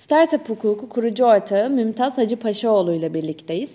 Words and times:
Startup 0.00 0.48
hukuku 0.48 0.88
kurucu 0.88 1.24
ortağı 1.24 1.70
Mümtaz 1.70 2.18
Hacı 2.18 2.36
Paşaoğlu 2.36 2.92
ile 2.92 3.14
birlikteyiz. 3.14 3.70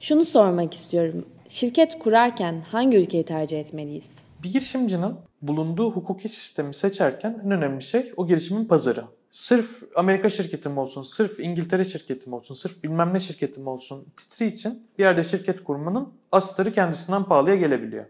Şunu 0.00 0.24
sormak 0.24 0.74
istiyorum. 0.74 1.24
Şirket 1.48 1.98
kurarken 1.98 2.64
hangi 2.70 2.96
ülkeyi 2.96 3.24
tercih 3.24 3.60
etmeliyiz? 3.60 4.10
Bir 4.42 4.52
girişimcinin 4.52 5.14
bulunduğu 5.42 5.90
hukuki 5.90 6.28
sistemi 6.28 6.74
seçerken 6.74 7.42
en 7.44 7.50
önemli 7.50 7.82
şey 7.82 8.12
o 8.16 8.26
girişimin 8.26 8.64
pazarı. 8.64 9.04
Sırf 9.30 9.82
Amerika 9.96 10.28
şirketim 10.28 10.78
olsun, 10.78 11.02
sırf 11.02 11.40
İngiltere 11.40 11.84
şirketim 11.84 12.32
olsun, 12.32 12.54
sırf 12.54 12.82
bilmem 12.82 13.14
ne 13.14 13.18
şirketim 13.18 13.66
olsun 13.66 14.06
titri 14.16 14.46
için 14.46 14.82
bir 14.98 15.04
yerde 15.04 15.22
şirket 15.22 15.64
kurmanın 15.64 16.08
astarı 16.32 16.72
kendisinden 16.72 17.24
pahalıya 17.24 17.56
gelebiliyor. 17.56 18.04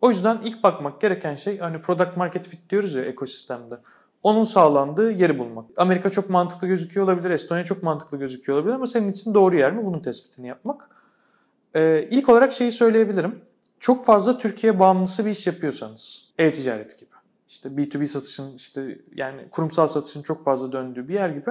O 0.00 0.10
yüzden 0.10 0.40
ilk 0.44 0.62
bakmak 0.62 1.00
gereken 1.00 1.36
şey 1.36 1.58
hani 1.58 1.80
product 1.80 2.16
market 2.16 2.48
fit 2.48 2.70
diyoruz 2.70 2.94
ya 2.94 3.02
ekosistemde. 3.02 3.74
Onun 4.22 4.44
sağlandığı 4.44 5.10
yeri 5.10 5.38
bulmak. 5.38 5.66
Amerika 5.76 6.10
çok 6.10 6.30
mantıklı 6.30 6.68
gözüküyor 6.68 7.06
olabilir, 7.06 7.30
Estonya 7.30 7.64
çok 7.64 7.82
mantıklı 7.82 8.18
gözüküyor 8.18 8.58
olabilir 8.58 8.74
ama 8.74 8.86
senin 8.86 9.12
için 9.12 9.34
doğru 9.34 9.56
yer 9.56 9.72
mi? 9.72 9.84
Bunun 9.84 10.00
tespitini 10.00 10.48
yapmak. 10.48 10.90
Ee, 11.74 12.08
ilk 12.10 12.28
olarak 12.28 12.52
şeyi 12.52 12.72
söyleyebilirim. 12.72 13.40
Çok 13.80 14.04
fazla 14.04 14.38
Türkiye 14.38 14.78
bağımlısı 14.78 15.26
bir 15.26 15.30
iş 15.30 15.46
yapıyorsanız, 15.46 16.32
e-ticaret 16.38 17.00
gibi, 17.00 17.10
işte 17.48 17.68
B2B 17.68 18.06
satışın, 18.06 18.56
işte 18.56 18.98
yani 19.14 19.48
kurumsal 19.50 19.86
satışın 19.86 20.22
çok 20.22 20.44
fazla 20.44 20.72
döndüğü 20.72 21.08
bir 21.08 21.14
yer 21.14 21.28
gibi 21.28 21.50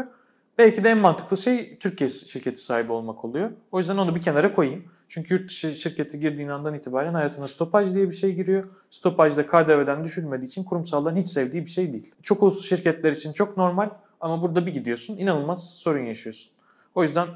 belki 0.57 0.83
de 0.83 0.89
en 0.89 0.99
mantıklı 0.99 1.37
şey 1.37 1.77
Türkiye 1.77 2.09
şirketi 2.09 2.61
sahibi 2.61 2.91
olmak 2.91 3.25
oluyor. 3.25 3.51
O 3.71 3.77
yüzden 3.77 3.97
onu 3.97 4.15
bir 4.15 4.21
kenara 4.21 4.55
koyayım. 4.55 4.83
Çünkü 5.07 5.33
yurt 5.33 5.49
dışı 5.49 5.71
şirketi 5.71 6.19
girdiğin 6.19 6.49
andan 6.49 6.73
itibaren 6.73 7.13
hayatına 7.13 7.47
stopaj 7.47 7.93
diye 7.93 8.09
bir 8.09 8.15
şey 8.15 8.35
giriyor. 8.35 8.63
Stopaj 8.89 9.37
da 9.37 9.47
KDV'den 9.47 10.03
düşülmediği 10.03 10.47
için 10.47 10.63
kurumsalların 10.63 11.17
hiç 11.17 11.27
sevdiği 11.27 11.65
bir 11.65 11.69
şey 11.69 11.93
değil. 11.93 12.11
Çok 12.21 12.43
uluslu 12.43 12.63
şirketler 12.63 13.11
için 13.11 13.33
çok 13.33 13.57
normal 13.57 13.89
ama 14.21 14.41
burada 14.41 14.65
bir 14.65 14.73
gidiyorsun 14.73 15.17
inanılmaz 15.17 15.73
sorun 15.73 16.05
yaşıyorsun. 16.05 16.51
O 16.95 17.03
yüzden 17.03 17.27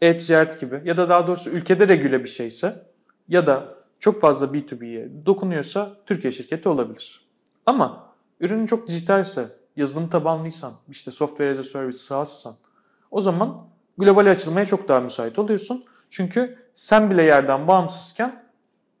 e-ticaret 0.00 0.60
gibi 0.60 0.80
ya 0.84 0.96
da 0.96 1.08
daha 1.08 1.26
doğrusu 1.26 1.50
ülkede 1.50 1.88
regüle 1.88 2.24
bir 2.24 2.28
şeyse 2.28 2.74
ya 3.28 3.46
da 3.46 3.74
çok 4.00 4.20
fazla 4.20 4.46
B2B'ye 4.46 5.26
dokunuyorsa 5.26 5.96
Türkiye 6.06 6.30
şirketi 6.30 6.68
olabilir. 6.68 7.20
Ama 7.66 8.14
ürünün 8.40 8.66
çok 8.66 8.88
dijitalse, 8.88 9.46
yazılım 9.76 10.08
tabanlıysan, 10.08 10.72
işte 10.88 11.10
software 11.10 11.50
as 11.50 11.58
a 11.58 11.62
service 11.62 11.98
SaaS'san 11.98 12.54
o 13.10 13.20
zaman 13.20 13.66
globale 13.98 14.30
açılmaya 14.30 14.66
çok 14.66 14.88
daha 14.88 15.00
müsait 15.00 15.38
oluyorsun. 15.38 15.84
Çünkü 16.10 16.58
sen 16.74 17.10
bile 17.10 17.22
yerden 17.22 17.68
bağımsızken 17.68 18.42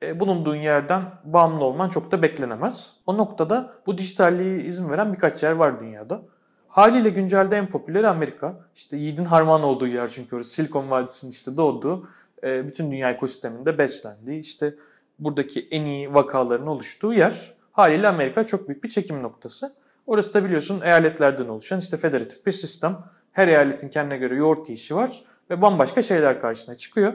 e, 0.02 0.20
bulunduğun 0.20 0.56
yerden 0.56 1.02
bağımlı 1.24 1.64
olman 1.64 1.88
çok 1.88 2.12
da 2.12 2.22
beklenemez. 2.22 3.00
O 3.06 3.16
noktada 3.16 3.72
bu 3.86 3.98
dijitalliği 3.98 4.62
izin 4.62 4.90
veren 4.90 5.12
birkaç 5.12 5.42
yer 5.42 5.52
var 5.52 5.80
dünyada. 5.80 6.22
Haliyle 6.68 7.10
güncelde 7.10 7.56
en 7.56 7.68
popüleri 7.68 8.08
Amerika. 8.08 8.60
İşte 8.74 8.96
Yiğit'in 8.96 9.24
harman 9.24 9.62
olduğu 9.62 9.86
yer 9.86 10.08
çünkü 10.08 10.36
orası 10.36 10.50
Silikon 10.50 10.90
Vadisi'nin 10.90 11.30
işte 11.30 11.56
doğduğu, 11.56 12.08
e, 12.44 12.66
bütün 12.66 12.90
dünya 12.90 13.10
ekosisteminde 13.10 13.78
beslendiği, 13.78 14.40
işte 14.40 14.74
buradaki 15.18 15.68
en 15.70 15.84
iyi 15.84 16.14
vakaların 16.14 16.66
oluştuğu 16.66 17.12
yer. 17.12 17.54
Haliyle 17.72 18.08
Amerika 18.08 18.46
çok 18.46 18.68
büyük 18.68 18.84
bir 18.84 18.88
çekim 18.88 19.22
noktası. 19.22 19.72
Orası 20.06 20.34
da 20.34 20.44
biliyorsun 20.44 20.80
eyaletlerden 20.84 21.48
oluşan 21.48 21.78
işte 21.78 21.96
federatif 21.96 22.46
bir 22.46 22.52
sistem. 22.52 22.98
Her 23.32 23.48
eyaletin 23.48 23.88
kendine 23.88 24.18
göre 24.18 24.36
yoğurt 24.36 24.70
işi 24.70 24.96
var 24.96 25.22
ve 25.50 25.62
bambaşka 25.62 26.02
şeyler 26.02 26.40
karşına 26.40 26.74
çıkıyor. 26.74 27.12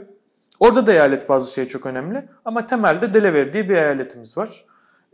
Orada 0.60 0.88
da 0.88 0.94
eyalet 0.94 1.30
bazı 1.30 1.54
şey 1.54 1.68
çok 1.68 1.86
önemli 1.86 2.30
ama 2.46 2.66
temelde 2.66 3.14
Delaware 3.14 3.54
diye 3.54 3.70
bir 3.70 3.76
eyaletimiz 3.76 4.38
var. 4.38 4.66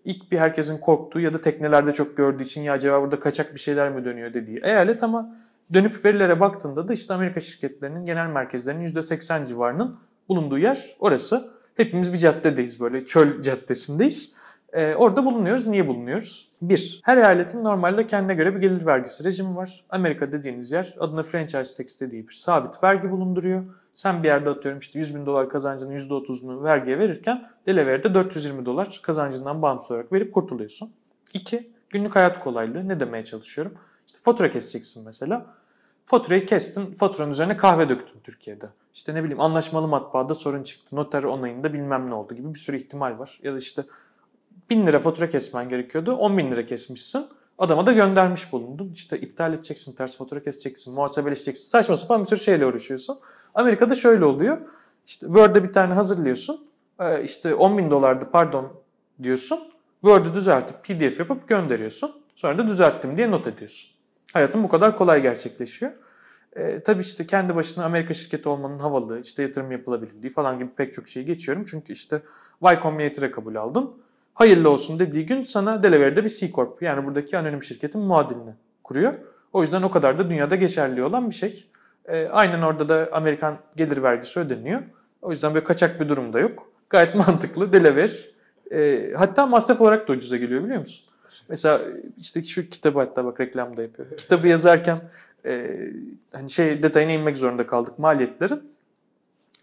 İlk 0.05 0.31
bir 0.31 0.37
herkesin 0.37 0.77
korktuğu 0.77 1.19
ya 1.19 1.33
da 1.33 1.41
teknelerde 1.41 1.93
çok 1.93 2.17
gördüğü 2.17 2.43
için 2.43 2.61
ya 2.61 2.73
acaba 2.73 3.01
burada 3.01 3.19
kaçak 3.19 3.53
bir 3.53 3.59
şeyler 3.59 3.91
mi 3.91 4.05
dönüyor 4.05 4.33
dediği 4.33 4.59
eyalet 4.63 5.03
ama 5.03 5.35
dönüp 5.73 6.05
verilere 6.05 6.39
baktığında 6.39 6.87
da 6.87 6.93
işte 6.93 7.13
Amerika 7.13 7.39
şirketlerinin 7.39 8.05
genel 8.05 8.27
merkezlerinin 8.27 8.85
%80 8.85 9.47
civarının 9.47 9.99
bulunduğu 10.29 10.57
yer 10.57 10.95
orası. 10.99 11.53
Hepimiz 11.75 12.13
bir 12.13 12.17
caddedeyiz 12.17 12.81
böyle 12.81 13.05
çöl 13.05 13.41
caddesindeyiz. 13.41 14.35
Ee, 14.73 14.95
orada 14.95 15.25
bulunuyoruz. 15.25 15.67
Niye 15.67 15.87
bulunuyoruz? 15.87 16.51
Bir, 16.61 17.01
her 17.03 17.17
eyaletin 17.17 17.63
normalde 17.63 18.07
kendine 18.07 18.33
göre 18.33 18.55
bir 18.55 18.61
gelir 18.61 18.85
vergisi 18.85 19.23
rejimi 19.23 19.55
var. 19.55 19.83
Amerika 19.89 20.31
dediğiniz 20.31 20.71
yer 20.71 20.95
adına 20.99 21.23
franchise 21.23 21.83
tax 21.83 22.01
dediği 22.01 22.27
bir 22.27 22.33
sabit 22.33 22.83
vergi 22.83 23.11
bulunduruyor. 23.11 23.63
Sen 23.93 24.23
bir 24.23 24.27
yerde 24.27 24.49
atıyorum 24.49 24.79
işte 24.79 24.99
100 24.99 25.15
bin 25.15 25.25
dolar 25.25 25.49
kazancının 25.49 25.97
%30'unu 25.97 26.63
vergiye 26.63 26.99
verirken 26.99 27.49
Delaware'de 27.65 28.13
420 28.13 28.65
dolar 28.65 28.99
kazancından 29.03 29.61
bağımsız 29.61 29.91
olarak 29.91 30.13
verip 30.13 30.33
kurtuluyorsun. 30.33 30.91
İki, 31.33 31.69
günlük 31.89 32.15
hayat 32.15 32.39
kolaylığı. 32.39 32.87
Ne 32.87 32.99
demeye 32.99 33.23
çalışıyorum? 33.23 33.73
İşte 34.07 34.19
fatura 34.21 34.51
keseceksin 34.51 35.05
mesela. 35.05 35.45
Faturayı 36.03 36.45
kestin, 36.45 36.85
faturanın 36.85 37.31
üzerine 37.31 37.57
kahve 37.57 37.89
döktün 37.89 38.19
Türkiye'de. 38.23 38.65
İşte 38.93 39.15
ne 39.15 39.23
bileyim 39.23 39.39
anlaşmalı 39.39 39.87
matbaada 39.87 40.35
sorun 40.35 40.63
çıktı, 40.63 40.95
noter 40.95 41.23
onayında 41.23 41.73
bilmem 41.73 42.09
ne 42.09 42.13
oldu 42.13 42.35
gibi 42.35 42.53
bir 42.53 42.59
sürü 42.59 42.77
ihtimal 42.77 43.19
var. 43.19 43.39
Ya 43.43 43.53
da 43.53 43.57
işte 43.57 43.83
1000 44.73 44.87
lira 44.87 44.99
fatura 44.99 45.29
kesmen 45.29 45.69
gerekiyordu, 45.69 46.15
10 46.15 46.37
bin 46.37 46.51
lira 46.51 46.65
kesmişsin. 46.65 47.25
Adama 47.57 47.85
da 47.85 47.93
göndermiş 47.93 48.53
bulundun. 48.53 48.91
İşte 48.93 49.19
iptal 49.19 49.53
edeceksin, 49.53 49.95
ters 49.95 50.17
fatura 50.17 50.43
keseceksin, 50.43 50.95
muhasebeleşeceksin. 50.95 51.69
Saçma 51.69 51.95
sapan 51.95 52.21
bir 52.21 52.25
sürü 52.25 52.39
şeyle 52.39 52.65
uğraşıyorsun. 52.65 53.17
Amerika'da 53.55 53.95
şöyle 53.95 54.25
oluyor. 54.25 54.57
İşte 55.05 55.25
Word'de 55.25 55.63
bir 55.63 55.73
tane 55.73 55.93
hazırlıyorsun. 55.93 56.59
Ee, 56.99 57.23
işte 57.23 57.55
10 57.55 57.77
bin 57.77 57.91
dolardı 57.91 58.25
pardon 58.31 58.73
diyorsun. 59.23 59.59
Word'ü 60.01 60.33
düzeltip 60.33 60.83
PDF 60.83 61.19
yapıp 61.19 61.47
gönderiyorsun. 61.47 62.11
Sonra 62.35 62.57
da 62.57 62.67
düzelttim 62.67 63.17
diye 63.17 63.31
not 63.31 63.47
ediyorsun. 63.47 63.91
Hayatın 64.33 64.63
bu 64.63 64.67
kadar 64.67 64.97
kolay 64.97 65.21
gerçekleşiyor. 65.21 65.91
E, 66.55 66.79
tabii 66.79 67.01
işte 67.01 67.27
kendi 67.27 67.55
başına 67.55 67.85
Amerika 67.85 68.13
şirketi 68.13 68.49
olmanın 68.49 68.79
havalı, 68.79 69.19
işte 69.19 69.43
yatırım 69.43 69.71
yapılabildiği 69.71 70.33
falan 70.33 70.59
gibi 70.59 70.69
pek 70.69 70.93
çok 70.93 71.07
şey 71.07 71.23
geçiyorum. 71.23 71.63
Çünkü 71.67 71.93
işte 71.93 72.21
Y 72.63 72.79
Combinator'a 72.83 73.31
kabul 73.31 73.55
aldın. 73.55 73.93
Hayırlı 74.33 74.69
olsun 74.69 74.99
dediği 74.99 75.25
gün 75.25 75.43
sana 75.43 75.83
Delaware'de 75.83 76.23
bir 76.23 76.29
C 76.29 76.51
Corp 76.51 76.81
yani 76.81 77.05
buradaki 77.05 77.37
anonim 77.37 77.63
şirketin 77.63 78.01
muadilini 78.01 78.53
kuruyor. 78.83 79.13
O 79.53 79.61
yüzden 79.61 79.81
o 79.81 79.91
kadar 79.91 80.17
da 80.19 80.29
dünyada 80.29 80.55
geçerli 80.55 81.03
olan 81.03 81.29
bir 81.29 81.35
şey. 81.35 81.65
E, 82.05 82.27
aynen 82.27 82.61
orada 82.61 82.89
da 82.89 83.09
Amerikan 83.11 83.57
gelir 83.75 84.03
vergisi 84.03 84.39
ödeniyor. 84.39 84.81
O 85.21 85.31
yüzden 85.31 85.53
böyle 85.53 85.63
kaçak 85.65 85.99
bir 85.99 86.09
durum 86.09 86.33
da 86.33 86.39
yok. 86.39 86.67
Gayet 86.89 87.15
mantıklı 87.27 87.73
Delaware. 87.73 88.11
E, 88.71 89.13
hatta 89.17 89.45
masraf 89.45 89.81
olarak 89.81 90.07
da 90.07 90.13
ucuza 90.13 90.37
geliyor 90.37 90.63
biliyor 90.63 90.79
musun? 90.79 91.05
Mesela 91.49 91.81
işte 92.19 92.43
şu 92.43 92.69
kitabı 92.69 92.99
hatta 92.99 93.25
bak 93.25 93.39
reklamda 93.39 93.81
yapıyor. 93.81 94.17
Kitabı 94.17 94.47
yazarken 94.47 94.97
e, 95.45 95.79
hani 96.33 96.49
şey 96.49 96.83
detayına 96.83 97.11
inmek 97.11 97.37
zorunda 97.37 97.67
kaldık 97.67 97.99
maliyetlerin. 97.99 98.72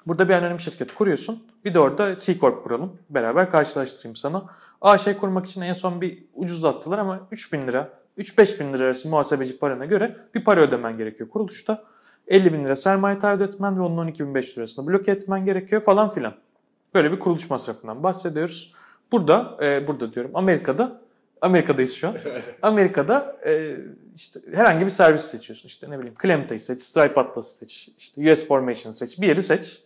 Burada 0.06 0.28
bir 0.28 0.34
anonim 0.34 0.60
şirket 0.60 0.94
kuruyorsun. 0.94 1.42
Bir 1.64 1.74
de 1.74 1.78
orada 1.78 2.14
C 2.14 2.38
Corp 2.38 2.64
kuralım. 2.64 2.98
Beraber 3.10 3.50
karşılaştırayım 3.50 4.16
sana. 4.16 4.44
A 4.80 4.98
şey 4.98 5.14
kurmak 5.16 5.46
için 5.46 5.60
en 5.60 5.72
son 5.72 6.00
bir 6.00 6.24
ucuzlattılar 6.34 6.98
ama 6.98 7.28
3000 7.30 7.66
lira, 7.66 7.90
3-5 8.18 8.60
bin 8.60 8.72
lira 8.72 8.84
arası 8.84 9.08
muhasebeci 9.08 9.58
parana 9.58 9.84
göre 9.84 10.16
bir 10.34 10.44
para 10.44 10.60
ödemen 10.60 10.98
gerekiyor 10.98 11.30
kuruluşta. 11.30 11.84
50 12.28 12.52
bin 12.52 12.64
lira 12.64 12.76
sermaye 12.76 13.18
taahhüt 13.18 13.40
etmen 13.40 13.76
ve 13.76 13.80
onun 13.80 14.08
12.500 14.08 14.56
lirasını 14.56 14.88
bloke 14.88 15.12
etmen 15.12 15.44
gerekiyor 15.44 15.82
falan 15.82 16.08
filan. 16.08 16.34
Böyle 16.94 17.12
bir 17.12 17.18
kuruluş 17.20 17.50
masrafından 17.50 18.02
bahsediyoruz. 18.02 18.74
Burada, 19.12 19.56
e, 19.62 19.86
burada 19.86 20.12
diyorum 20.12 20.30
Amerika'da, 20.34 21.00
Amerika'dayız 21.40 21.94
şu 21.94 22.08
an. 22.08 22.14
Amerika'da 22.62 23.36
e, 23.46 23.76
işte 24.16 24.40
herhangi 24.52 24.84
bir 24.84 24.90
servis 24.90 25.22
seçiyorsun. 25.22 25.66
İşte 25.66 25.90
ne 25.90 25.98
bileyim 25.98 26.14
Clementa'yı 26.22 26.60
seç, 26.60 26.82
Stripe 26.82 27.20
Atlas'ı 27.20 27.56
seç, 27.56 27.90
işte 27.98 28.32
US 28.32 28.46
Formation 28.48 28.92
seç, 28.92 29.20
bir 29.20 29.28
yeri 29.28 29.42
seç. 29.42 29.82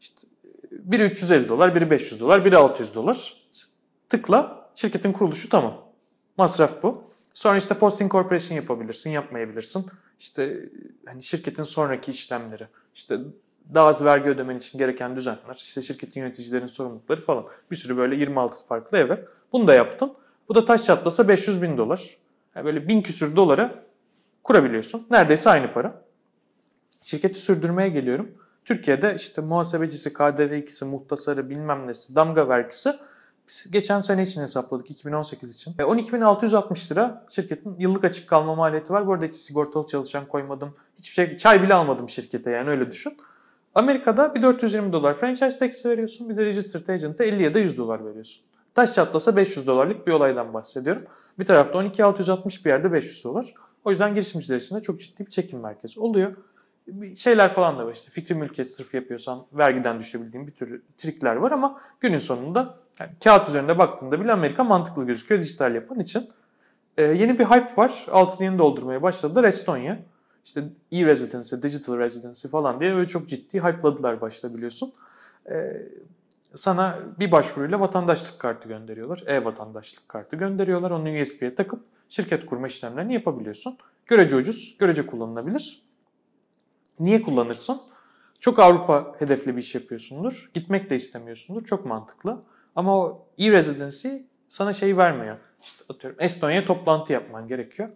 İşte 0.00 0.28
biri 0.70 1.04
350 1.04 1.48
dolar, 1.48 1.74
biri 1.74 1.90
500 1.90 2.20
dolar, 2.20 2.44
biri 2.44 2.56
600 2.56 2.94
dolar. 2.94 3.34
Tıkla, 4.08 4.70
şirketin 4.74 5.12
kuruluşu 5.12 5.48
tamam. 5.48 5.84
Masraf 6.36 6.82
bu. 6.82 7.02
Sonra 7.34 7.56
işte 7.56 7.74
post 7.74 8.00
incorporation 8.00 8.56
yapabilirsin, 8.56 9.10
yapmayabilirsin. 9.10 9.86
İşte 10.18 10.68
hani 11.06 11.22
şirketin 11.22 11.62
sonraki 11.62 12.10
işlemleri, 12.10 12.66
işte 12.94 13.18
daha 13.74 13.86
az 13.86 14.04
vergi 14.04 14.28
ödemen 14.28 14.56
için 14.56 14.78
gereken 14.78 15.16
düzenler, 15.16 15.54
işte 15.54 15.82
şirketin 15.82 16.20
yöneticilerin 16.20 16.66
sorumlulukları 16.66 17.20
falan. 17.20 17.46
Bir 17.70 17.76
sürü 17.76 17.96
böyle 17.96 18.16
26 18.16 18.66
farklı 18.66 18.98
evre. 18.98 19.24
Bunu 19.52 19.68
da 19.68 19.74
yaptın. 19.74 20.12
Bu 20.48 20.54
da 20.54 20.64
taş 20.64 20.84
çatlasa 20.84 21.28
500 21.28 21.62
bin 21.62 21.76
dolar. 21.76 22.16
Yani 22.56 22.64
böyle 22.64 22.88
bin 22.88 23.02
küsür 23.02 23.36
dolara 23.36 23.84
kurabiliyorsun. 24.42 25.06
Neredeyse 25.10 25.50
aynı 25.50 25.72
para. 25.72 26.02
Şirketi 27.02 27.40
sürdürmeye 27.40 27.88
geliyorum. 27.88 28.30
Türkiye'de 28.64 29.14
işte 29.16 29.42
muhasebecisi, 29.42 30.10
KDV2'si, 30.10 30.84
muhtasarı, 30.84 31.50
bilmem 31.50 31.86
nesi, 31.86 32.14
damga 32.14 32.48
vergisi 32.48 32.92
geçen 33.70 34.00
sene 34.00 34.22
için 34.22 34.42
hesapladık 34.42 34.90
2018 34.90 35.54
için. 35.54 35.72
12.660 35.72 36.92
lira 36.92 37.26
şirketin 37.30 37.76
yıllık 37.78 38.04
açık 38.04 38.28
kalma 38.28 38.54
maliyeti 38.54 38.92
var. 38.92 39.06
Bu 39.06 39.12
arada 39.12 39.24
hiç 39.24 39.34
sigortalı 39.34 39.86
çalışan 39.86 40.26
koymadım. 40.26 40.74
Hiçbir 40.98 41.14
şey, 41.14 41.36
çay 41.36 41.62
bile 41.62 41.74
almadım 41.74 42.08
şirkete 42.08 42.50
yani 42.50 42.70
öyle 42.70 42.90
düşün. 42.90 43.12
Amerika'da 43.74 44.34
bir 44.34 44.42
420 44.42 44.92
dolar 44.92 45.14
franchise 45.14 45.58
tax 45.58 45.86
veriyorsun. 45.86 46.28
Bir 46.28 46.36
de 46.36 46.44
registered 46.44 46.88
agent'a 46.88 47.24
50 47.24 47.42
ya 47.42 47.54
da 47.54 47.58
100 47.58 47.78
dolar 47.78 48.04
veriyorsun. 48.04 48.44
Taş 48.74 48.94
çatlasa 48.94 49.36
500 49.36 49.66
dolarlık 49.66 50.06
bir 50.06 50.12
olaydan 50.12 50.54
bahsediyorum. 50.54 51.02
Bir 51.38 51.44
tarafta 51.44 51.78
12.660 51.78 52.64
bir 52.64 52.70
yerde 52.70 52.92
500 52.92 53.24
dolar. 53.24 53.54
O 53.84 53.90
yüzden 53.90 54.14
girişimciler 54.14 54.56
için 54.56 54.76
de 54.76 54.82
çok 54.82 55.00
ciddi 55.00 55.26
bir 55.26 55.30
çekim 55.30 55.60
merkezi 55.60 56.00
oluyor. 56.00 56.36
Şeyler 57.14 57.48
falan 57.48 57.78
da 57.78 57.86
var 57.86 57.92
işte 57.92 58.10
fikri 58.10 58.34
mülkiyet 58.34 58.70
sırf 58.70 58.94
yapıyorsan 58.94 59.46
vergiden 59.52 59.98
düşebildiğin 59.98 60.46
bir 60.46 60.52
tür 60.52 60.82
trikler 60.98 61.36
var 61.36 61.52
ama 61.52 61.80
günün 62.00 62.18
sonunda 62.18 62.78
yani 63.00 63.10
kağıt 63.24 63.48
üzerinde 63.48 63.78
baktığında 63.78 64.20
bile 64.20 64.32
Amerika 64.32 64.64
mantıklı 64.64 65.06
gözüküyor 65.06 65.40
dijital 65.40 65.74
yapan 65.74 66.00
için. 66.00 66.28
Ee, 66.96 67.02
yeni 67.02 67.38
bir 67.38 67.44
hype 67.44 67.76
var. 67.76 68.06
Altını 68.10 68.44
yeni 68.44 68.58
doldurmaya 68.58 69.02
başladılar 69.02 69.44
Estonya. 69.44 69.98
İşte 70.44 70.64
e-residency, 70.92 71.56
digital 71.62 71.98
residency 71.98 72.48
falan 72.48 72.80
diye 72.80 72.94
öyle 72.94 73.08
çok 73.08 73.28
ciddi 73.28 73.60
hype'ladılar 73.60 74.20
başta 74.20 74.54
biliyorsun. 74.54 74.92
Ee, 75.50 75.82
sana 76.54 76.98
bir 77.18 77.32
başvuruyla 77.32 77.80
vatandaşlık 77.80 78.40
kartı 78.40 78.68
gönderiyorlar. 78.68 79.22
E-vatandaşlık 79.26 80.08
kartı 80.08 80.36
gönderiyorlar. 80.36 80.90
Onu 80.90 81.20
USB'ye 81.20 81.54
takıp 81.54 81.80
şirket 82.08 82.46
kurma 82.46 82.66
işlemlerini 82.66 83.14
yapabiliyorsun. 83.14 83.76
Görece 84.06 84.36
ucuz, 84.36 84.76
görece 84.78 85.06
kullanılabilir. 85.06 85.89
Niye 87.00 87.22
kullanırsın? 87.22 87.80
Çok 88.40 88.58
Avrupa 88.58 89.14
hedefli 89.18 89.56
bir 89.56 89.62
iş 89.62 89.74
yapıyorsundur. 89.74 90.50
Gitmek 90.54 90.90
de 90.90 90.96
istemiyorsundur. 90.96 91.64
Çok 91.64 91.86
mantıklı. 91.86 92.42
Ama 92.76 92.98
o 92.98 93.26
e-residency 93.38 94.08
sana 94.48 94.72
şey 94.72 94.96
vermiyor. 94.96 95.36
İşte 95.62 95.84
atıyorum 95.88 96.20
Estonya'ya 96.20 96.64
toplantı 96.64 97.12
yapman 97.12 97.48
gerekiyor. 97.48 97.88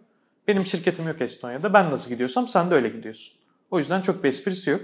Benim 0.47 0.65
şirketim 0.65 1.07
yok 1.07 1.21
Estonya'da. 1.21 1.73
Ben 1.73 1.91
nasıl 1.91 2.09
gidiyorsam 2.09 2.47
sen 2.47 2.71
de 2.71 2.75
öyle 2.75 2.89
gidiyorsun. 2.89 3.33
O 3.71 3.77
yüzden 3.77 4.01
çok 4.01 4.23
bir 4.23 4.29
esprisi 4.29 4.69
yok. 4.69 4.81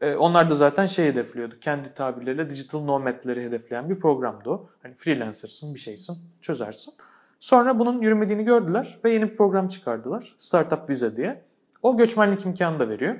Ee, 0.00 0.14
onlar 0.14 0.50
da 0.50 0.54
zaten 0.54 0.86
şey 0.86 1.06
hedefliyordu. 1.06 1.54
Kendi 1.60 1.94
tabirleriyle 1.94 2.50
digital 2.50 2.84
nomadleri 2.84 3.44
hedefleyen 3.44 3.90
bir 3.90 4.00
programdı 4.00 4.50
o. 4.50 4.68
Hani 4.82 4.94
freelancer'sın, 4.94 5.74
bir 5.74 5.80
şeysin, 5.80 6.18
çözersin. 6.40 6.94
Sonra 7.40 7.78
bunun 7.78 8.02
yürümediğini 8.02 8.44
gördüler 8.44 8.98
ve 9.04 9.12
yeni 9.12 9.30
bir 9.30 9.36
program 9.36 9.68
çıkardılar. 9.68 10.34
Startup 10.38 10.90
Visa 10.90 11.16
diye. 11.16 11.42
O 11.82 11.96
göçmenlik 11.96 12.46
imkanı 12.46 12.78
da 12.78 12.88
veriyor. 12.88 13.16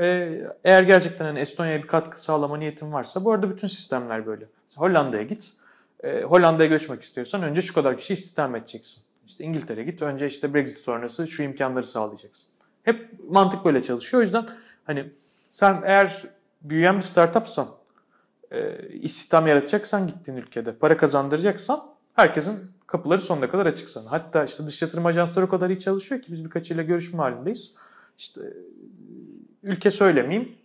Ee, 0.00 0.42
eğer 0.64 0.82
gerçekten 0.82 1.24
hani 1.24 1.38
Estonya'ya 1.38 1.82
bir 1.82 1.86
katkı 1.86 2.24
sağlama 2.24 2.56
niyetin 2.56 2.92
varsa 2.92 3.24
bu 3.24 3.32
arada 3.32 3.50
bütün 3.50 3.68
sistemler 3.68 4.26
böyle. 4.26 4.46
Mesela 4.66 4.86
Hollanda'ya 4.88 5.22
git. 5.22 5.52
Ee, 6.04 6.22
Hollanda'ya 6.22 6.68
göçmek 6.68 7.02
istiyorsan 7.02 7.42
önce 7.42 7.62
şu 7.62 7.74
kadar 7.74 7.96
kişi 7.96 8.14
istihdam 8.14 8.56
edeceksin. 8.56 9.02
İşte 9.26 9.44
İngiltere'ye 9.44 9.86
git. 9.86 10.02
Önce 10.02 10.26
işte 10.26 10.54
Brexit 10.54 10.78
sonrası 10.78 11.26
şu 11.26 11.42
imkanları 11.42 11.84
sağlayacaksın. 11.84 12.48
Hep 12.82 13.10
mantık 13.30 13.64
böyle 13.64 13.82
çalışıyor. 13.82 14.20
O 14.20 14.22
yüzden 14.22 14.46
hani 14.84 15.12
sen 15.50 15.82
eğer 15.84 16.22
büyüyen 16.62 16.96
bir 16.96 17.02
startupsan, 17.02 17.66
e, 18.50 18.88
istihdam 18.88 19.46
yaratacaksan 19.46 20.06
gittiğin 20.06 20.38
ülkede, 20.38 20.72
para 20.72 20.96
kazandıracaksan 20.96 21.80
herkesin 22.14 22.70
kapıları 22.86 23.20
sonuna 23.20 23.50
kadar 23.50 23.66
açık 23.66 23.88
sana. 23.88 24.10
Hatta 24.10 24.44
işte 24.44 24.66
dış 24.66 24.82
yatırım 24.82 25.06
ajansları 25.06 25.46
o 25.46 25.48
kadar 25.48 25.70
iyi 25.70 25.78
çalışıyor 25.78 26.22
ki 26.22 26.32
biz 26.32 26.44
birkaçıyla 26.44 26.82
görüşme 26.82 27.18
halindeyiz. 27.18 27.76
İşte 28.18 28.40
ülke 29.62 29.90
söylemeyeyim. 29.90 30.56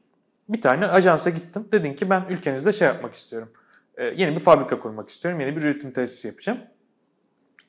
Bir 0.50 0.62
tane 0.62 0.88
ajansa 0.88 1.30
gittim. 1.30 1.68
Dedin 1.72 1.94
ki 1.94 2.10
ben 2.10 2.26
ülkenizde 2.30 2.72
şey 2.72 2.88
yapmak 2.88 3.14
istiyorum. 3.14 3.50
E, 3.98 4.06
yeni 4.06 4.36
bir 4.36 4.40
fabrika 4.40 4.80
kurmak 4.80 5.10
istiyorum. 5.10 5.40
Yeni 5.40 5.56
bir 5.56 5.62
üretim 5.62 5.92
tesisi 5.92 6.28
yapacağım. 6.28 6.60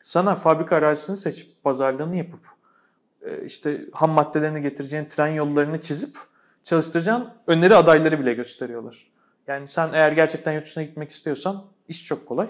Sana 0.02 0.34
fabrika 0.34 0.76
arazisini 0.76 1.16
seçip 1.16 1.64
pazarlığını 1.64 2.16
yapıp 2.16 2.40
e, 3.22 3.44
işte 3.44 3.80
ham 3.92 4.10
maddelerini 4.10 4.62
getireceğin 4.62 5.04
tren 5.04 5.26
yollarını 5.26 5.80
çizip 5.80 6.16
çalıştıracağın 6.64 7.30
öneri 7.46 7.74
adayları 7.76 8.20
bile 8.20 8.34
gösteriyorlar. 8.34 9.12
Yani 9.46 9.68
sen 9.68 9.88
eğer 9.92 10.12
gerçekten 10.12 10.52
yurt 10.52 10.66
dışına 10.66 10.84
gitmek 10.84 11.10
istiyorsan 11.10 11.64
iş 11.88 12.04
çok 12.04 12.26
kolay. 12.26 12.48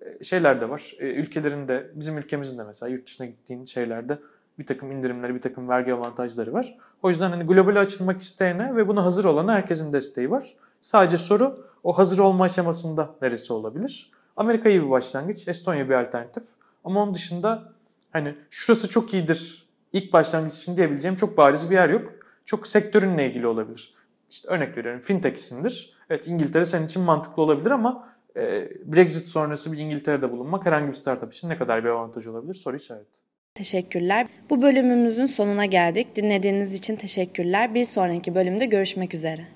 E, 0.00 0.24
şeyler 0.24 0.60
de 0.60 0.68
var. 0.68 0.94
E, 0.98 1.04
ülkelerin 1.04 1.68
de 1.68 1.90
bizim 1.94 2.18
ülkemizin 2.18 2.58
de 2.58 2.64
mesela 2.64 2.90
yurt 2.90 3.06
dışına 3.06 3.26
gittiğin 3.26 3.64
şeylerde 3.64 4.18
bir 4.58 4.66
takım 4.66 4.92
indirimleri, 4.92 5.34
bir 5.34 5.40
takım 5.40 5.68
vergi 5.68 5.94
avantajları 5.94 6.52
var. 6.52 6.78
O 7.02 7.08
yüzden 7.08 7.30
hani 7.30 7.44
globale 7.44 7.78
açılmak 7.78 8.20
isteyene 8.20 8.76
ve 8.76 8.88
buna 8.88 9.04
hazır 9.04 9.24
olana 9.24 9.52
herkesin 9.52 9.92
desteği 9.92 10.30
var. 10.30 10.54
Sadece 10.80 11.18
soru 11.18 11.66
o 11.82 11.98
hazır 11.98 12.18
olma 12.18 12.44
aşamasında 12.44 13.10
neresi 13.22 13.52
olabilir? 13.52 14.10
Amerika 14.36 14.68
iyi 14.68 14.82
bir 14.82 14.90
başlangıç, 14.90 15.48
Estonya 15.48 15.88
bir 15.88 15.94
alternatif. 15.94 16.44
Ama 16.84 17.02
onun 17.02 17.14
dışında 17.14 17.72
hani 18.12 18.34
şurası 18.50 18.88
çok 18.88 19.14
iyidir 19.14 19.66
ilk 19.92 20.12
başlangıç 20.12 20.54
için 20.54 20.76
diyebileceğim 20.76 21.16
çok 21.16 21.36
bariz 21.36 21.70
bir 21.70 21.74
yer 21.74 21.88
yok. 21.88 22.12
Çok 22.44 22.66
sektörünle 22.66 23.30
ilgili 23.30 23.46
olabilir. 23.46 23.94
İşte 24.30 24.48
örnek 24.48 24.76
veriyorum 24.76 25.00
fintech 25.00 25.34
isimdir. 25.34 25.96
Evet 26.10 26.28
İngiltere 26.28 26.66
senin 26.66 26.86
için 26.86 27.02
mantıklı 27.02 27.42
olabilir 27.42 27.70
ama 27.70 28.08
e, 28.36 28.70
Brexit 28.84 29.26
sonrası 29.26 29.72
bir 29.72 29.78
İngiltere'de 29.78 30.32
bulunmak 30.32 30.66
herhangi 30.66 30.88
bir 30.88 30.94
startup 30.94 31.32
için 31.32 31.48
ne 31.48 31.58
kadar 31.58 31.84
bir 31.84 31.88
avantaj 31.88 32.26
olabilir 32.26 32.54
soru 32.54 32.76
işareti. 32.76 33.25
Teşekkürler. 33.56 34.26
Bu 34.50 34.62
bölümümüzün 34.62 35.26
sonuna 35.26 35.64
geldik. 35.64 36.16
Dinlediğiniz 36.16 36.72
için 36.72 36.96
teşekkürler. 36.96 37.74
Bir 37.74 37.84
sonraki 37.84 38.34
bölümde 38.34 38.66
görüşmek 38.66 39.14
üzere. 39.14 39.55